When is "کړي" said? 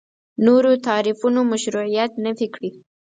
2.55-2.69